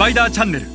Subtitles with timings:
[0.00, 0.66] パイダーチャンネル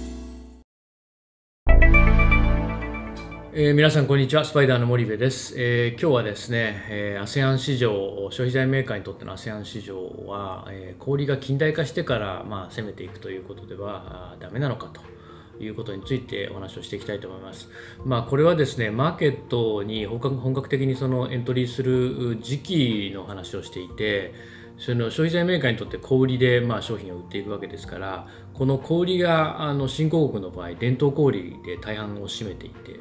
[3.56, 4.46] えー、皆さんこんにちは。
[4.46, 7.90] スパイダーの森部です、えー、今日はですね、えー、ASEAN 市場
[8.30, 9.98] 消費財メーカーにとっての ASEAN 市場
[10.28, 15.02] は、えー、小売が近代化してから、まあ、攻めていくということではダメなのかと
[15.60, 17.68] いうことについてお話をしていきたいと思います。
[18.06, 24.36] まあ、これはですね、マーケットに本格本格的にそのエントリーする時期の話をしていて、
[24.78, 33.00] その消費財メーカーにとって小売りでまあ商品を売っていくわけですからこの小売りがあの新興国の場合伝統小売りで大半を占めていて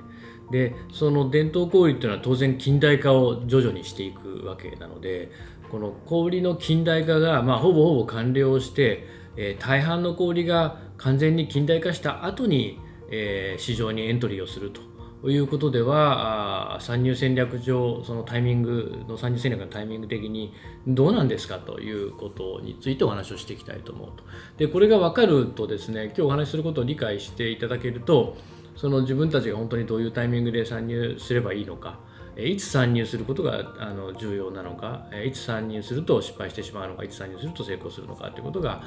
[0.50, 5.30] でその伝統小売っていうのは当然近代化を徐々にしていくわけなので
[5.70, 12.78] この小売りの近代化がまあほぼほぼ完了して、えー、大半の小売りが完全に近代化した後に、
[13.10, 14.93] えー、市場にエントリーをすると。
[15.30, 20.52] いうことでは参入戦略上そのタイミングの参入戦略のタイミング的に
[20.86, 24.24] どうなんですかということについてお話をしていきたいと思うと。
[24.58, 28.36] でこれが分かるとですね今日お話しすることを理解していただけると
[28.76, 31.98] その自分たちが本当にどういうタイミングで参入すればいいのか
[32.36, 38.82] いつ参入することがあの重要なのかいつ参入すると失敗してしまうのかいつ参入すると成功するのかということが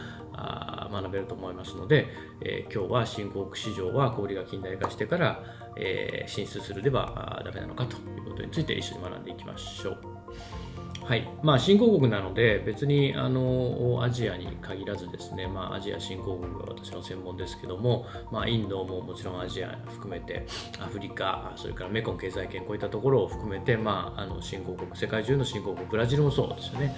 [0.91, 2.07] 学べると思いますので、
[2.41, 5.43] え、今日は新興国市場は小売が近代化してから、
[5.77, 10.06] えー、進出するではダメなのかということについて一緒に学んでいきましょう。
[11.07, 11.25] はい。
[11.41, 20.45] まあ、新興国なので別にあのアジアに限らずですね、まあ、アジア新興国が私の専門ですけども、まあ、インドももちろんアジア含めて
[20.81, 26.93] アフリカそれからメコン経済圏こういったところを含めて、まあ、あの新興国世界中の新興国ブラジルもそうですよね、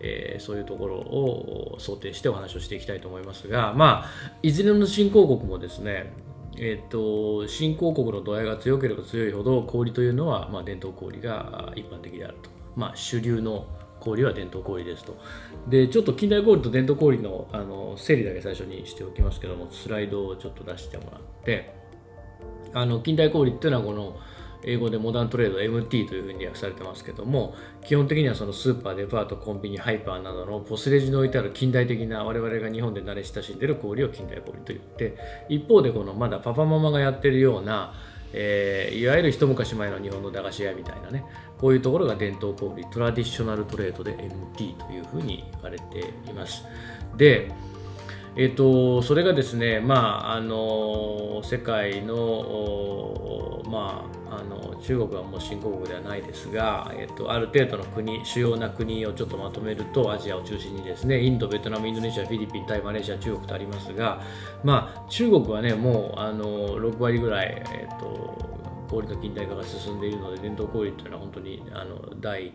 [0.00, 4.10] えー、そういうところを想定してお話をしていきたいと思いますが、まあ、
[4.42, 6.12] いずれの新興国もですね
[6.56, 12.61] えーと、新興国の度合いが強ければ強いほど氷というのは、まあ、伝統氷が一般的であると。
[12.76, 13.66] まあ、主流の
[14.00, 15.16] 氷は伝統氷ですと。
[15.68, 21.74] で、ちょっと近代氷と伝統氷のあの整理だけ最初にしておきますけども、スライドをちょっと出してもらって、
[22.74, 24.18] あの近代氷っていうのはこの
[24.64, 35.16] 英語でモダントレード MT というふうに訳されてますけども基本的にはそのスーパーデパートコンビニハイパーなどのポスレジに置いてある近代的な我々が日本で慣れ親しんでる氷を近代氷と言って
[35.48, 37.92] 一方でこのまだパパママがやってるような
[38.34, 41.24] えー、いわゆる一昔前の日本の駄菓子屋みたいなね
[41.62, 46.64] こういうところが伝統小売トラディショナルトレードで MT というふうに言われています。
[47.16, 47.52] で
[48.34, 64.22] えーと、それがですね、まあ、あの世界の,、まあ、あの中国はもう新興国ではないですが、えーと、ある程度の国主要な国をちょっとまとめるとアジアを中心にですねインド、ベトナム、インドネシア、フィリピン、タイ、マレーシア、中国とありますが、
[64.64, 68.61] まあ、中国はねもうあの6割ぐらい、えーと、
[68.92, 72.52] 氷の近代化が進んでいるので伝統氷というのは本当にあの第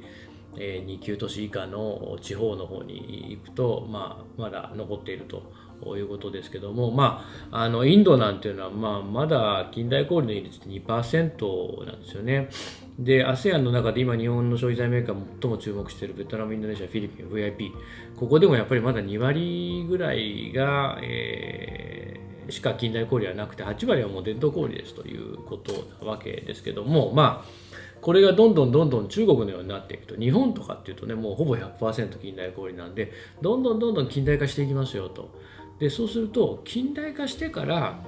[0.54, 5.68] 2級都市以下の地方の方に行くと、まあ、まだ残っていると。
[5.86, 12.50] いうことですけども、まあ、あのインドなんていうのは、まあ、まだ近代小売の比率って2%なんですよね。
[12.98, 17.72] で、ASEAN の中で今日本の消費財メーカー最も注目しているベトナム、インドネシア、フィリピン、VIP、
[18.18, 21.97] ここでもやっぱりまだ2割ぐらいが、えー、
[22.50, 27.68] しか近代小売はなくて、8割はもう伝統小売ですということなわけですけども、まあ、
[28.02, 35.30] これがどんどんどんどん中国のようになっていくと日本とかっていうとねもうほぼ100%近代小売なんでどんどんどんどん近代化していきますよと。
[35.80, 38.04] でそうすると近代化してから、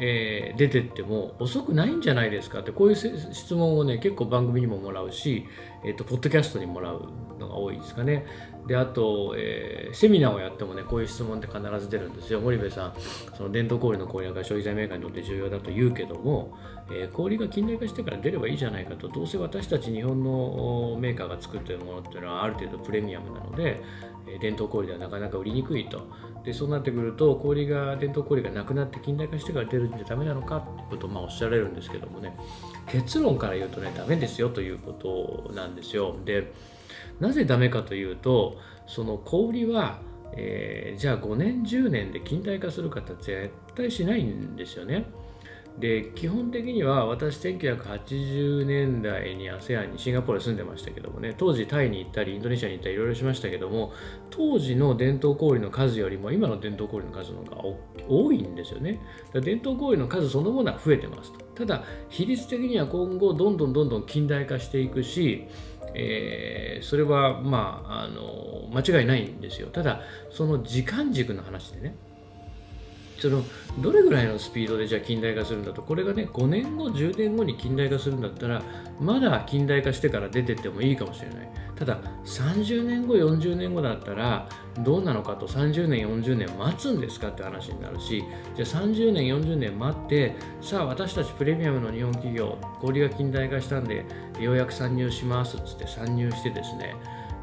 [0.00, 5.46] えー、出てっても遅くないんじゃないですかってこういう質問をね結構番組にももらうし、
[5.84, 7.08] えーと、ポッドキャストにもらう
[7.38, 8.26] のが多いですかね。
[8.66, 12.40] であと、えー、セミナーをやってもねこういう質問って必ず出るんですよ。
[12.40, 12.94] 森部さん
[13.36, 16.56] その伝統小売の攻略が消費財メーカーにとって重要だと言うけども、
[16.90, 19.08] えー、小売が近代化してから出ればいいじゃないかと。
[19.08, 23.82] どうせ私たち日本のメーカーが作っているものっていうのはある程度プレミアムなので
[24.40, 26.08] 伝統小売ではなかなか売りにくいと。
[26.44, 32.36] でそうなってくると氷が伝統氷がなくなって近代化してから出るんじゃダメなのかってことをまあおっしゃられるんですけどもね。
[32.88, 36.16] 結論から言うとねダメですよということなんですよ。
[36.24, 36.52] で
[37.20, 40.00] なぜダメかというとその氷は、
[40.32, 45.06] えー、じゃあ5年10年で近代化する方絶対しないんですよね。
[45.78, 51.34] で基本的には私1980年代に ASEAN にシンガポールに住んでましたけどもね。
[51.36, 53.92] 当時タイに行ったりインドネシアに行ったりいろいろしましたけども
[54.30, 59.00] 当時の伝統小売の数よりも今の伝統小売の数の方が多いんですよね。
[59.34, 65.46] 伝統小売の数そのものは増えてますただ比率的には今後どんどんどんどん近代化していくし
[65.98, 69.68] えー、それはまああの間違いないんですよ。
[69.68, 70.00] ただ
[70.30, 71.96] その時間軸の話でね。
[73.18, 73.42] その
[73.78, 75.82] どれぐらいのスピードでじゃあ近代化するんだと。
[75.82, 78.62] これがね5年後10年後に近代化するんだったら
[79.00, 81.56] まだ近代化してから出てってもいいかもしれない。
[81.76, 84.48] ただ30年後40年後だったら
[84.78, 88.24] どうなのかと30年40年待つんですかって話になるし
[88.56, 94.06] じゃあ30年40年待ってさあ私たちプレミアムの日本企業小売が近代化したんで
[94.40, 96.94] ようやく参入しますっつって参入してですね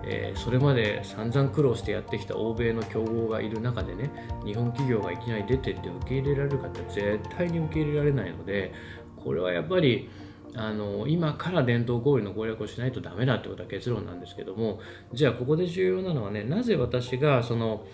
[0.05, 4.09] えー、それまで散々苦労してやってきた欧米の競合がいる中でね
[4.45, 8.73] 日本企業がいきなり出てって受け入れられるかって絶対に受け入れられないので
[9.17, 10.09] これはやっぱり
[10.55, 14.79] あの今から伝統小売の攻略をしないとダメだってことは結論なんですけども
[15.13, 17.85] じゃあここで重要なのはねなぜ私がその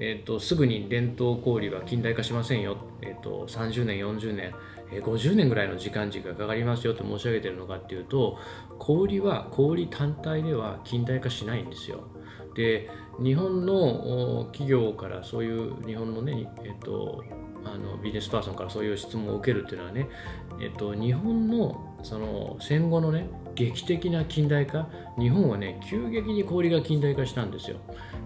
[0.00, 4.54] えーと、すぐに伝統小売は近代化しませんよ、えーと、30年40年、
[4.90, 8.38] 50年ぐらいの時間軸がかかりますよと申し上げてるのかっていうと
[8.78, 12.08] 氷は氷単体では近代化しないんですよ。
[12.54, 12.90] で
[13.22, 17.22] 日本の企業からそういう日本のね、えっと、
[17.64, 20.08] あのビジネスパーソンからそういう質問を受けるっていうのはね、
[20.60, 24.88] えっ、と日本のその戦後のね劇的な近代化？
[25.18, 27.78] 日本はね急激に氷が近代化したんですよ。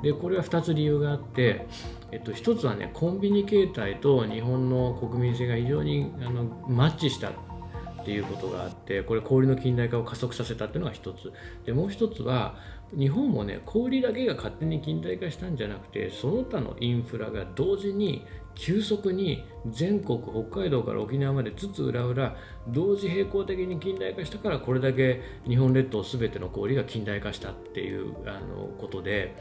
[0.02, 1.66] でこれは2つ理由があって、
[2.10, 11.32] えっと、1つはねコンビニ形態と日本の国民性が非常にあのマッチしたっていうことがあってこれ氷の近代化を加速させたっていうのが1つ。
[11.64, 12.56] でもう1つは
[12.96, 18.24] 日本もね小売だけが勝手に近代化したんじゃなくてその他のインフラが同時に
[18.54, 22.36] 急速に全国北海道から沖縄までつつ裏裏
[22.68, 29.34] 同時並行的に近代化したからこれだけ日本列島全ての氷が近代化したっていうあのことで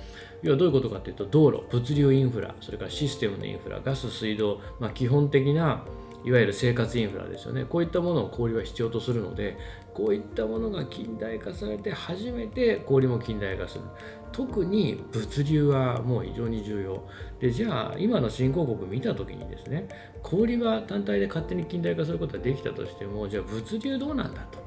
[0.44, 5.84] 要はどういうことかっていうと道路物流インフラそれからシステムのインフラガス水道、まあ、基本的な
[6.24, 7.66] いわゆる生活インフラですよね。
[7.66, 9.58] こういったものを氷は必要とするので
[9.94, 13.84] こういったものが近代化されて初めて氷も近代化する。
[14.32, 17.04] 特に物流はもう非常に重要。
[17.40, 19.88] でじゃあ今の新興国見た時にですね
[20.22, 24.60] 氷は単体で勝手に近代化することができたとしてもじゃあ物流どうなんだと、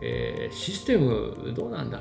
[0.00, 2.00] えー、システムどうなんだ、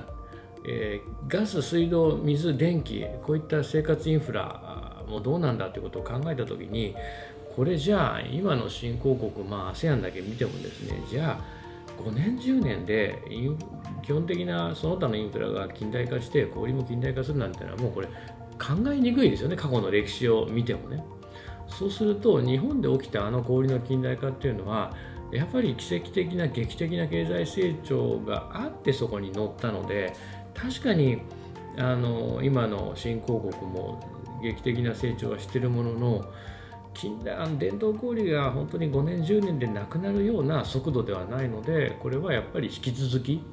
[0.66, 6.96] えー、ガス水道水電気こういった生活インフラもどうなんだということを考えた時に
[7.56, 11.62] これじゃあ今の新興国まあ ASEAN だけ見てもですねじゃあ
[12.02, 13.22] 5年10年で
[14.04, 21.04] 基本的なその他のインフラが近代化して小売も近代化するなんてのはもうこれ考えにくいですよね過去の歴史を見てもね。
[21.68, 24.94] そうすると日本で起きたあの小売の近代化っていうのは
[25.32, 30.14] やっぱり奇跡的な劇的な経済成長があってそこに乗ったので
[30.54, 31.22] 確かに
[31.78, 34.00] あの今の新興国も
[34.44, 36.26] 劇的な成長はしてるものの
[36.94, 43.44] 近代伝統小売が本当に5年10年でなくなるような速度ではないのでこれはやっぱり引き続き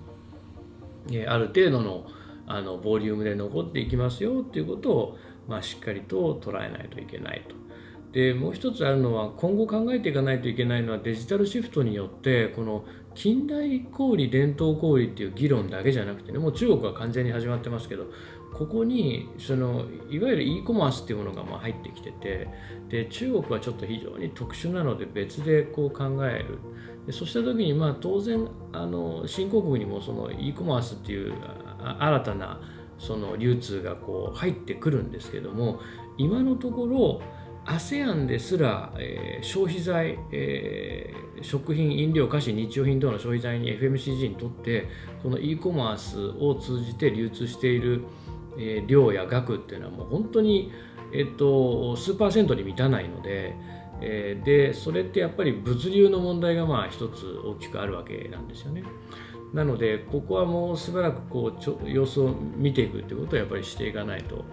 [1.26, 2.06] ある程度の
[2.50, 7.54] あのボリュームで残っていきますよっていうことを、まあ、しっかりと捉えないといけないと。
[8.12, 18.06] でもう一つあるのは今後考えていかないといけないのはデジタルシフトによってこの近代小売伝統小売っていう議論だけじゃなくてねもう中国は完全に始まってますけど
[18.54, 22.48] ここにそのいわゆる e コマースっていうものがまあ入ってきてて
[22.88, 26.58] で中国はちょっと非常に特殊なので別でこう考える。
[27.06, 31.32] でそうした時にまあ当然あの新興国にもその e コマースっていう
[31.78, 32.60] 新たな
[32.98, 35.80] その流通がこう入ってくるんですけども
[36.18, 37.22] 今のところ
[37.64, 44.88] ASEAN ですら、えー、消費財、えー、食品、飲料、菓子、日用品等の消費財に FMCG にとって
[45.22, 48.04] この e コマースを通じて流通している
[48.58, 50.72] えー、量や額っていうのはもう本当に、
[51.12, 53.54] えっと、数パーセントに満たないので、
[54.00, 58.82] えー、でそれってやっぱり物流の問題がまあ一つ大きくあるわけなんですよね。
[59.52, 64.44] なのでここはもうしばらくこうちょ様子を見ていくってことをやっぱりしていかないと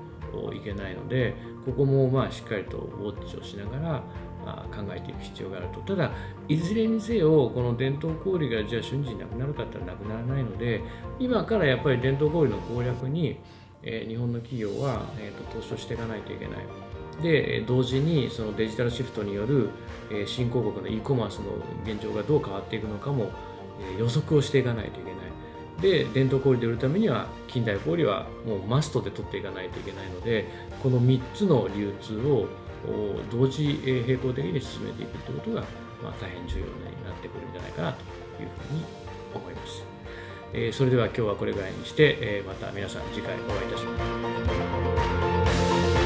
[0.53, 4.03] いけないのでここもまあしっかりとウォッチをしながら、
[4.45, 6.11] 考えていく必要があるとただ
[6.47, 10.81] いずれにせよこの伝統小売がじゃあ瞬時になくなるかって言ったらなくならないので
[11.19, 13.39] 今からやっぱり伝統小売の攻略に
[13.85, 16.57] え、日本の企業は、えーと、投資をしていかないといけない。
[17.23, 19.69] で同時にそのデジタルシフトによる、
[20.11, 21.53] え、新興国の e コマースの
[21.85, 23.31] 現状がどう変わっていくのかも、
[23.95, 25.15] え、予測をしていかないといけない。
[25.81, 30.45] で伝統小売で売るためには近代小売はもうマストで取っていかないといけないので
[30.81, 32.47] この3つの流通を
[33.31, 35.61] 同時並行的に進めていくということが、
[36.03, 36.71] ま、大変重要に
[37.03, 38.01] なってくるんじゃないかなと
[38.41, 38.85] いうふうに
[39.33, 39.83] 思います。
[40.57, 43.99] えそれでは今日はこれぐらいにして、えまた皆さん次回お会いいたしま
[45.99, 46.04] す。